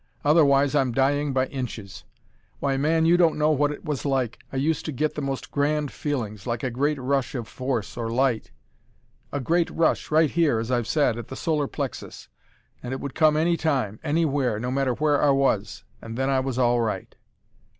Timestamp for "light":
8.09-8.49